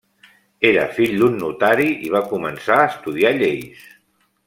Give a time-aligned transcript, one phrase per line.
[0.69, 3.87] Era fill d'un notari i va començar a estudiar lleis.